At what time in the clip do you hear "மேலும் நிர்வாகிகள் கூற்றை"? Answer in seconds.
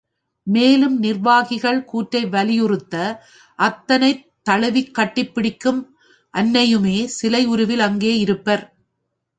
0.47-2.25